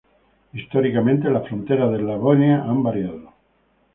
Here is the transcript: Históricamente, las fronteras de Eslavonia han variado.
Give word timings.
Históricamente, 0.53 1.29
las 1.29 1.47
fronteras 1.47 1.91
de 1.91 1.99
Eslavonia 1.99 2.63
han 2.63 2.81
variado. 2.81 3.33